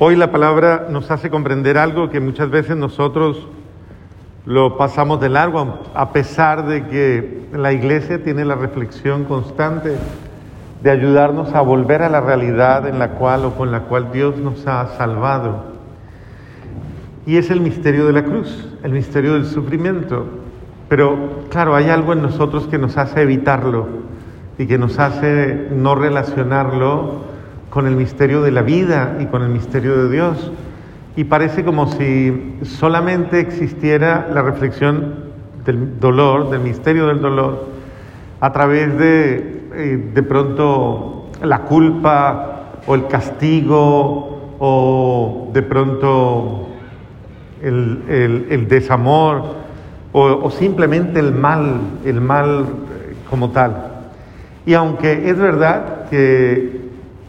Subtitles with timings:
[0.00, 3.48] Hoy la palabra nos hace comprender algo que muchas veces nosotros
[4.46, 9.96] lo pasamos de largo, a pesar de que la iglesia tiene la reflexión constante
[10.84, 14.36] de ayudarnos a volver a la realidad en la cual o con la cual Dios
[14.36, 15.64] nos ha salvado.
[17.26, 20.26] Y es el misterio de la cruz, el misterio del sufrimiento.
[20.88, 23.88] Pero claro, hay algo en nosotros que nos hace evitarlo
[24.58, 27.27] y que nos hace no relacionarlo
[27.78, 30.50] con el misterio de la vida y con el misterio de Dios.
[31.14, 35.14] Y parece como si solamente existiera la reflexión
[35.64, 37.66] del dolor, del misterio del dolor,
[38.40, 46.66] a través de, eh, de pronto, la culpa o el castigo o de pronto
[47.62, 49.54] el, desamor
[50.12, 52.66] o, o simplemente el mal, el mal
[53.30, 53.84] como tal.
[54.66, 56.67] Y aunque es verdad que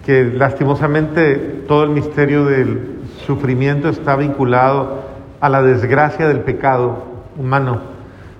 [0.09, 1.35] que lastimosamente
[1.67, 5.03] todo el misterio del sufrimiento está vinculado
[5.39, 7.03] a la desgracia del pecado
[7.37, 7.79] humano,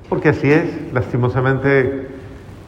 [0.09, 2.07] porque así es, lastimosamente,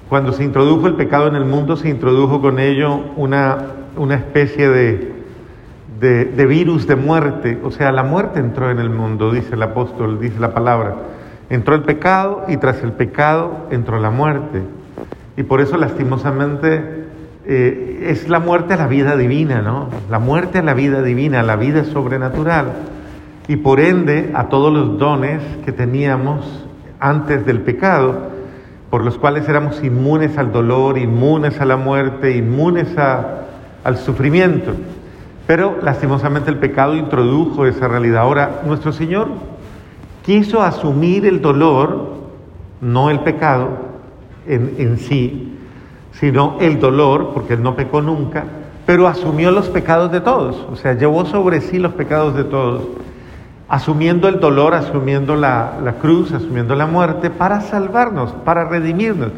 [0.07, 4.69] cuando se introdujo el pecado en el mundo, se introdujo con ello una, una especie
[4.69, 5.13] de,
[5.99, 9.63] de, de virus de muerte, o sea, la muerte entró en el mundo, dice el
[9.63, 10.93] apóstol, dice la palabra.
[11.49, 14.61] Entró el pecado y tras el pecado entró la muerte.
[15.37, 17.00] Y por eso lastimosamente
[17.45, 19.89] eh, es la muerte a la vida divina, ¿no?
[20.09, 22.73] La muerte a la vida divina, la vida sobrenatural.
[23.47, 26.65] Y por ende a todos los dones que teníamos
[26.99, 28.29] antes del pecado,
[28.91, 34.73] por los cuales éramos inmunes al dolor, inmunes a la muerte, inmunes al sufrimiento.
[35.47, 38.21] Pero lastimosamente el pecado introdujo esa realidad.
[38.21, 39.29] Ahora, nuestro Señor
[40.23, 42.11] quiso asumir el dolor,
[42.81, 43.69] no el pecado
[44.45, 45.57] en, en sí,
[46.13, 48.43] sino el dolor, porque él no pecó nunca,
[48.85, 52.83] pero asumió los pecados de todos, o sea, llevó sobre sí los pecados de todos,
[53.69, 59.29] asumiendo el dolor, asumiendo la, la cruz, asumiendo la muerte, para salvarnos, para redimirnos.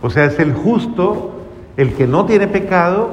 [0.00, 1.32] O sea, es el justo,
[1.76, 3.08] el que no tiene pecado,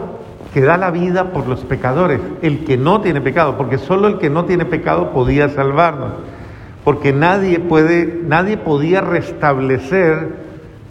[0.53, 4.17] que da la vida por los pecadores, el que no tiene pecado, porque solo el
[4.17, 6.13] que no tiene pecado podía salvarnos,
[6.83, 10.29] porque nadie puede, nadie podía restablecer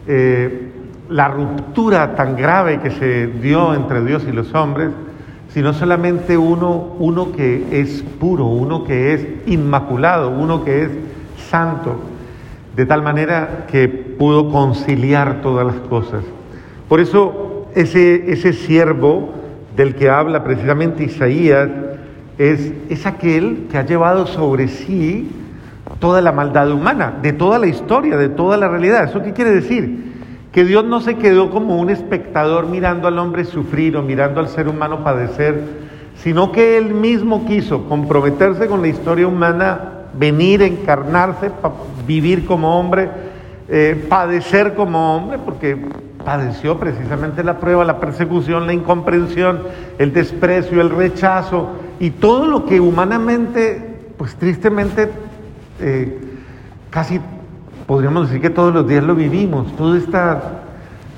[0.07, 0.73] eh,
[1.09, 4.91] la ruptura tan grave que se dio entre Dios y los hombres,
[5.51, 10.91] sino solamente uno, uno que es puro, uno que es inmaculado, uno que es
[11.49, 11.97] santo,
[12.75, 16.25] de tal manera que pudo conciliar todas las cosas.
[16.89, 19.31] Por eso ese, ese siervo
[19.77, 21.69] del que habla precisamente Isaías
[22.39, 25.31] es, es aquel que ha llevado sobre sí
[26.01, 29.05] toda la maldad humana, de toda la historia, de toda la realidad.
[29.05, 30.16] ¿Eso qué quiere decir?
[30.57, 34.49] Que Dios no se quedó como un espectador mirando al hombre sufrir o mirando al
[34.49, 35.63] ser humano padecer,
[36.17, 41.51] sino que Él mismo quiso comprometerse con la historia humana, venir, encarnarse,
[42.07, 43.11] vivir como hombre,
[43.69, 45.77] eh, padecer como hombre, porque
[46.25, 49.61] padeció precisamente la prueba, la persecución, la incomprensión,
[49.99, 51.69] el desprecio, el rechazo
[52.01, 55.11] y todo lo que humanamente, pues tristemente,
[55.81, 56.19] eh,
[56.89, 57.21] casi
[57.87, 60.43] podríamos decir que todos los días lo vivimos, toda esta,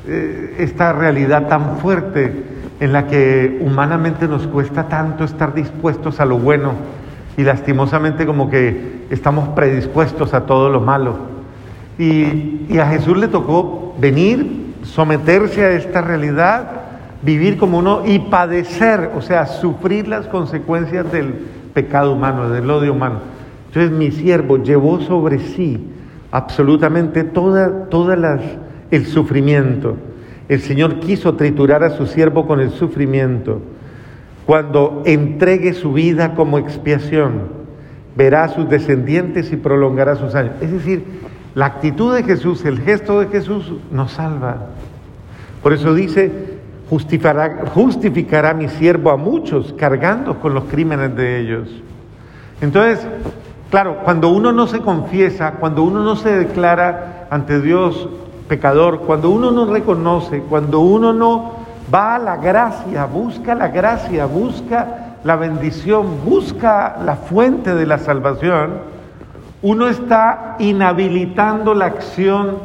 [0.06, 2.44] eh, esta realidad tan fuerte
[2.80, 6.72] en la que humanamente nos cuesta tanto estar dispuestos a lo bueno
[7.36, 11.16] y lastimosamente como que estamos predispuestos a todo lo malo.
[11.98, 16.70] Y, y a Jesús le tocó venir, someterse a esta realidad,
[17.22, 21.32] vivir como uno y padecer, o sea, sufrir las consecuencias del
[21.74, 23.20] pecado humano, del odio humano.
[23.68, 25.94] Entonces mi siervo llevó sobre sí
[26.30, 28.40] absolutamente toda, todas las,
[28.90, 29.96] el sufrimiento.
[30.48, 33.60] El Señor quiso triturar a su siervo con el sufrimiento.
[34.46, 37.48] Cuando entregue su vida como expiación,
[38.16, 40.54] verá a sus descendientes y prolongará sus años.
[40.60, 41.04] Es decir,
[41.54, 44.68] la actitud de Jesús, el gesto de Jesús nos salva.
[45.62, 46.30] Por eso dice,
[46.88, 51.68] justificará, justificará mi siervo a muchos cargando con los crímenes de ellos.
[52.60, 53.06] Entonces,
[53.70, 58.08] Claro, cuando uno no se confiesa, cuando uno no se declara ante Dios
[58.48, 61.52] pecador, cuando uno no reconoce, cuando uno no
[61.92, 67.98] va a la gracia, busca la gracia, busca la bendición, busca la fuente de la
[67.98, 68.98] salvación,
[69.60, 72.56] uno está inhabilitando la acción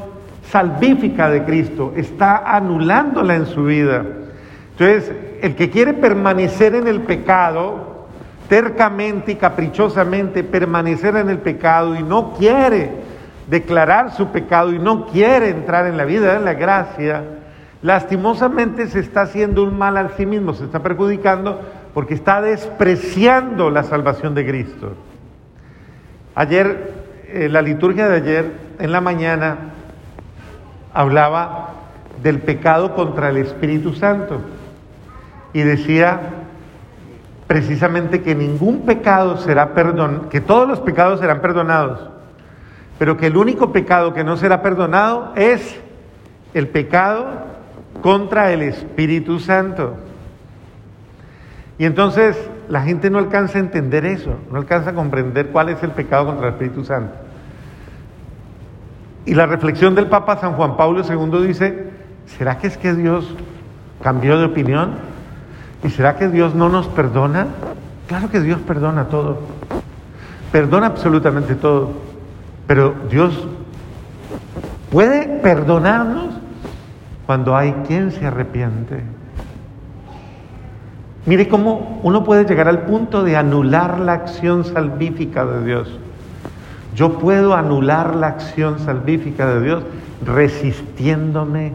[0.50, 4.06] salvífica de Cristo, está anulándola en su vida.
[4.78, 5.12] Entonces,
[5.42, 7.93] el que quiere permanecer en el pecado,
[8.54, 12.92] tercamente y caprichosamente permanecer en el pecado y no quiere
[13.50, 17.24] declarar su pecado y no quiere entrar en la vida de la gracia,
[17.82, 21.62] lastimosamente se está haciendo un mal a sí mismo, se está perjudicando
[21.96, 24.94] porque está despreciando la salvación de Cristo.
[26.36, 26.94] Ayer,
[27.30, 29.58] en la liturgia de ayer, en la mañana,
[30.94, 31.72] hablaba
[32.22, 34.42] del pecado contra el Espíritu Santo
[35.54, 36.43] y decía
[37.54, 42.00] precisamente que ningún pecado será perdonado, que todos los pecados serán perdonados,
[42.98, 45.80] pero que el único pecado que no será perdonado es
[46.56, 47.28] el pecado
[48.02, 49.98] contra el Espíritu Santo.
[51.78, 52.36] Y entonces
[52.70, 56.26] la gente no alcanza a entender eso, no alcanza a comprender cuál es el pecado
[56.26, 57.14] contra el Espíritu Santo.
[59.28, 61.92] Y la reflexión del Papa San Juan Pablo II dice,
[62.26, 63.32] ¿será que es que Dios
[64.02, 65.13] cambió de opinión?
[65.84, 67.48] ¿Y será que Dios no nos perdona?
[68.08, 69.40] Claro que Dios perdona todo,
[70.52, 71.92] perdona absolutamente todo,
[72.68, 73.48] pero Dios
[74.92, 76.36] puede perdonarnos
[77.26, 79.04] cuando hay quien se arrepiente.
[81.26, 86.00] Mire cómo uno puede llegar al punto de anular la acción salvífica de Dios.
[86.96, 89.84] Yo puedo anular la acción salvífica de Dios
[90.26, 91.72] resistiéndome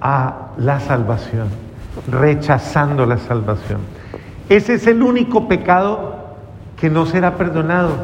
[0.00, 1.48] a la salvación,
[2.06, 3.80] rechazando la salvación.
[4.48, 6.36] Ese es el único pecado
[6.80, 7.96] que no será perdonado.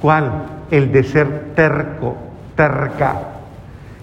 [0.00, 0.32] ¿Cuál?
[0.70, 2.16] El de ser terco,
[2.56, 3.22] terca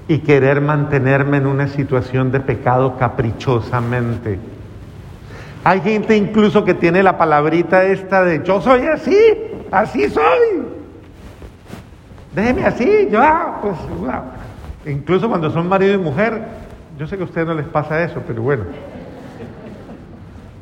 [0.07, 4.39] y querer mantenerme en una situación de pecado caprichosamente.
[5.63, 9.18] Hay gente incluso que tiene la palabrita esta de yo soy así,
[9.71, 10.63] así soy.
[12.33, 13.75] Déjeme así, yo, ah, pues,
[14.86, 16.42] incluso cuando son marido y mujer,
[16.98, 18.63] yo sé que a ustedes no les pasa eso, pero bueno.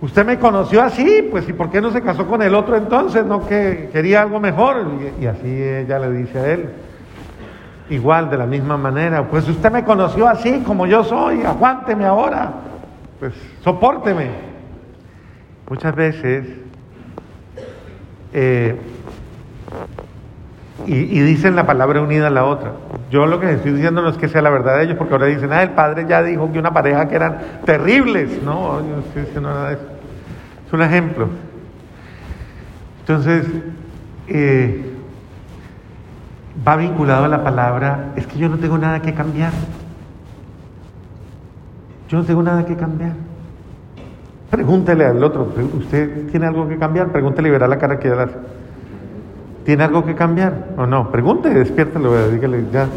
[0.02, 3.26] Usted me conoció así, pues ¿y por qué no se casó con el otro entonces?
[3.26, 4.86] No que quería algo mejor.
[5.20, 6.70] Y, así ella le dice a él,
[7.90, 12.52] igual de la misma manera, pues usted me conoció así como yo soy, aguánteme ahora,
[13.20, 13.34] pues
[13.64, 14.56] sopórteme.
[15.70, 16.46] Muchas veces,
[18.34, 18.76] eh,
[20.86, 22.74] y, dicen la palabra unida a la otra.
[23.10, 25.28] Yo lo que estoy diciendo no es que sea la verdad de ellos, porque ahora
[25.28, 28.44] dicen, ah, el padre ya dijo que una pareja que eran terribles.
[28.44, 29.86] No, yo no estoy diciendo nada de eso.
[30.68, 31.30] Es un ejemplo.
[33.02, 33.48] Entonces,
[34.28, 34.94] eh,
[36.68, 39.54] va vinculado a la palabra, es que yo no tengo nada que cambiar.
[42.10, 43.14] Yo no tengo nada que cambiar.
[44.50, 47.12] Pregúntele al otro, ¿usted tiene algo que cambiar?
[47.12, 48.36] Pregúntele y verá la cara que ya hace.
[49.66, 51.12] ¿Tiene algo que cambiar o no?
[51.12, 52.88] Pregunte, despiértelo, dígale ya.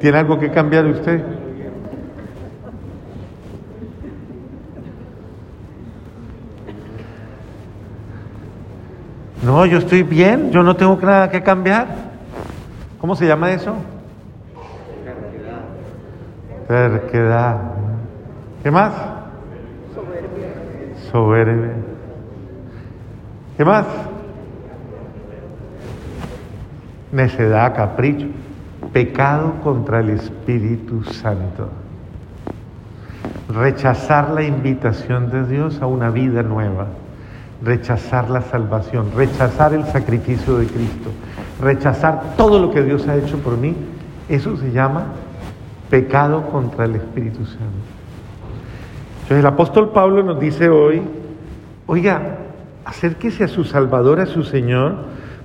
[0.00, 1.22] ¿Tiene algo que cambiar usted?
[9.42, 11.86] No, yo estoy bien, yo no tengo nada que cambiar.
[12.98, 13.74] ¿Cómo se llama eso?
[16.66, 17.00] Terquedad.
[17.02, 17.56] Terquedad.
[18.62, 18.92] ¿Qué más?
[21.12, 21.72] soberbia.
[23.58, 23.84] ¿Qué más?
[27.12, 28.26] Necedad, capricho,
[28.92, 31.68] pecado contra el Espíritu Santo.
[33.48, 36.86] Rechazar la invitación de Dios a una vida nueva,
[37.62, 41.10] rechazar la salvación, rechazar el sacrificio de Cristo,
[41.60, 43.76] rechazar todo lo que Dios ha hecho por mí,
[44.28, 45.04] eso se llama
[45.90, 47.92] pecado contra el Espíritu Santo.
[49.22, 51.02] Entonces el apóstol Pablo nos dice hoy,
[51.86, 52.38] oiga,
[52.84, 54.96] acérquese a su Salvador, a su Señor,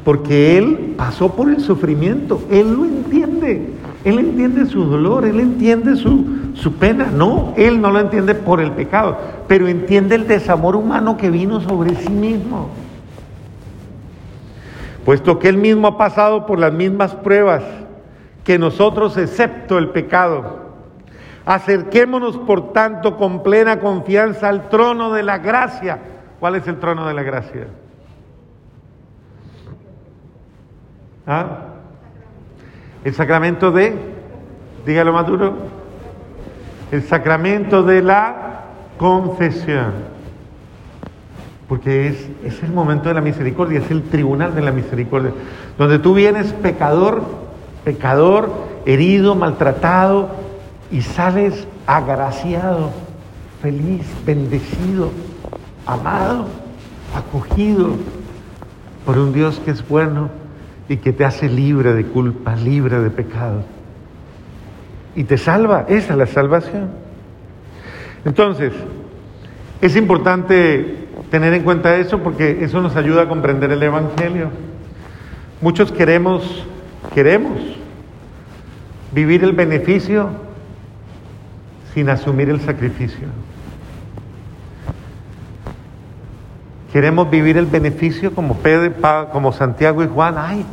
[0.07, 3.73] porque Él pasó por el sufrimiento, Él lo entiende,
[4.05, 7.11] Él entiende su dolor, Él entiende su, su pena.
[7.13, 9.17] No, Él no lo entiende por el pecado,
[9.49, 12.69] pero entiende el desamor humano que vino sobre sí mismo.
[15.03, 17.63] Puesto que Él mismo ha pasado por las mismas pruebas
[18.45, 20.67] que nosotros, excepto el pecado,
[21.45, 25.99] Acerquémonos, por tanto, con plena confianza al trono de la gracia.
[26.39, 27.67] ¿Cuál es el trono de la gracia?
[31.27, 31.45] ¿Ah?
[33.03, 33.93] El sacramento de,
[34.85, 35.53] dígalo más duro,
[36.91, 38.61] el sacramento de la
[38.97, 40.17] confesión.
[41.67, 45.33] Porque es, es el momento de la misericordia, es el tribunal de la misericordia,
[45.77, 47.21] donde tú vienes pecador,
[47.83, 48.49] pecador,
[48.85, 50.29] herido, maltratado,
[50.89, 52.91] y sales agraciado,
[53.61, 55.11] feliz, bendecido,
[55.85, 56.45] amado,
[57.13, 57.89] acogido
[59.05, 60.46] por un Dios que es bueno
[60.89, 63.63] y que te hace libre de culpa, libre de pecado.
[65.15, 66.89] Y te salva, esa es la salvación.
[68.23, 68.73] Entonces,
[69.81, 74.49] es importante tener en cuenta eso porque eso nos ayuda a comprender el Evangelio.
[75.61, 76.65] Muchos queremos,
[77.13, 77.59] queremos
[79.11, 80.29] vivir el beneficio
[81.93, 83.27] sin asumir el sacrificio.
[86.97, 88.91] Queremos vivir el beneficio como Pedro,
[89.31, 90.33] como Santiago y Juan.
[90.35, 90.65] Ay,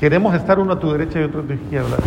[0.00, 1.98] queremos estar uno a tu derecha y otro a tu izquierda.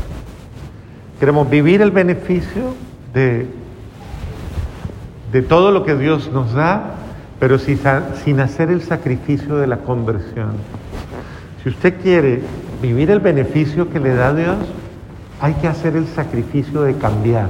[1.19, 2.73] Queremos vivir el beneficio
[3.13, 3.45] de,
[5.31, 6.95] de todo lo que Dios nos da,
[7.39, 7.79] pero sin,
[8.25, 10.53] sin hacer el sacrificio de la conversión.
[11.61, 12.41] Si usted quiere
[12.81, 14.57] vivir el beneficio que le da Dios,
[15.39, 17.49] hay que hacer el sacrificio de cambiar,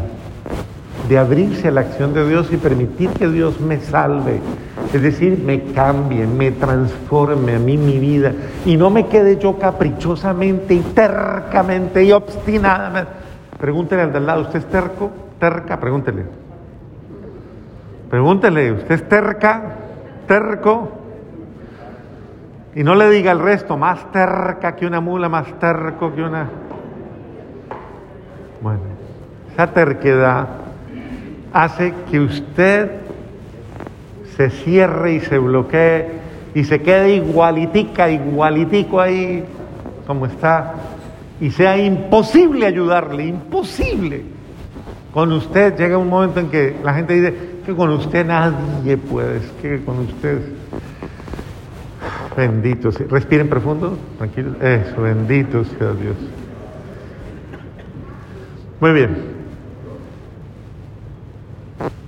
[1.07, 4.41] de abrirse a la acción de Dios y permitir que Dios me salve.
[4.93, 8.33] Es decir, me cambie, me transforme a mí mi vida
[8.65, 13.11] y no me quede yo caprichosamente y tercamente y obstinadamente.
[13.59, 15.11] Pregúntele al de al lado, ¿usted es terco?
[15.39, 15.79] ¿Terca?
[15.79, 16.23] Pregúntele.
[18.09, 19.61] Pregúntele, ¿usted es terca?
[20.27, 20.89] ¿Terco?
[22.73, 26.49] Y no le diga al resto, más terca que una mula, más terco que una...
[28.61, 28.79] Bueno,
[29.53, 30.47] esa terquedad
[31.53, 33.08] hace que usted
[34.39, 36.05] se cierre y se bloquee
[36.55, 39.43] y se quede igualitica, igualitico ahí
[40.07, 40.75] como está
[41.41, 44.23] y sea imposible ayudarle, imposible.
[45.13, 47.33] Con usted llega un momento en que la gente dice
[47.65, 50.39] que con usted nadie puede, es que con usted
[52.37, 53.07] Bendito sea.
[53.09, 54.55] Respiren profundo, tranquilos.
[54.61, 56.15] Eso, bendito sea Dios.
[58.79, 59.38] Muy bien.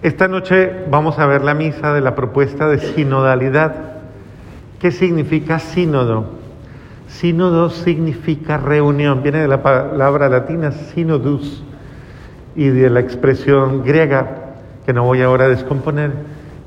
[0.03, 3.75] Esta noche vamos a ver la misa de la propuesta de sinodalidad.
[4.79, 6.25] ¿Qué significa sínodo?
[7.07, 11.63] Sínodo significa reunión, viene de la palabra latina sinodus
[12.55, 14.55] y de la expresión griega,
[14.85, 16.11] que no voy ahora a descomponer,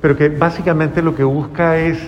[0.01, 1.99] pero que básicamente lo que busca es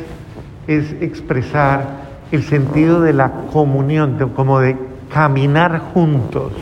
[0.66, 4.76] es expresar el sentido de la comunión, como de
[5.12, 6.52] caminar juntos,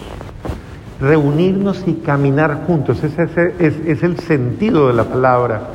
[1.01, 3.03] reunirnos y caminar juntos.
[3.03, 5.69] Ese es, el sentido de la palabra,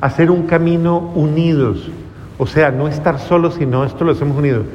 [0.00, 1.90] hacer un camino unidos,
[2.38, 4.66] o sea, no estar solos, sino esto lo hacemos unidos.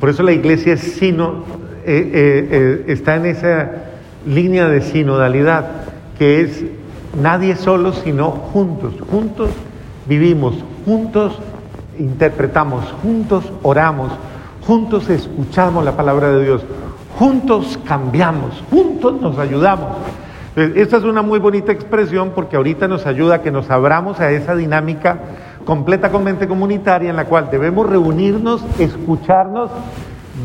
[0.00, 1.44] Por eso la iglesia es sino,
[1.84, 3.70] eh, eh, eh, está en esa
[4.26, 5.68] línea de sinodalidad,
[6.18, 6.64] que es
[7.20, 8.94] nadie solo, sino juntos.
[9.10, 9.50] Juntos
[10.06, 11.38] vivimos, juntos
[11.98, 14.12] interpretamos, juntos oramos,
[14.66, 16.62] juntos escuchamos la palabra de Dios,
[17.18, 19.88] juntos cambiamos, juntos nos ayudamos.
[20.56, 24.30] Esta es una muy bonita expresión porque ahorita nos ayuda a que nos abramos a
[24.30, 25.18] esa dinámica
[25.64, 29.70] completamente comunitaria en la cual debemos reunirnos, escucharnos,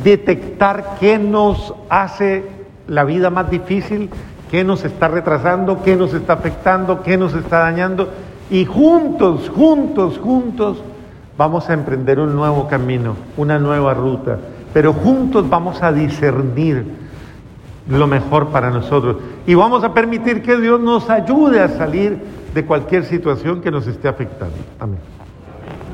[0.03, 2.45] detectar qué nos hace
[2.87, 4.09] la vida más difícil,
[4.49, 8.09] qué nos está retrasando, qué nos está afectando, qué nos está dañando
[8.49, 10.81] y juntos, juntos, juntos
[11.37, 14.39] vamos a emprender un nuevo camino, una nueva ruta,
[14.73, 16.85] pero juntos vamos a discernir
[17.87, 22.17] lo mejor para nosotros y vamos a permitir que Dios nos ayude a salir
[22.53, 24.55] de cualquier situación que nos esté afectando.
[24.79, 25.18] Amén.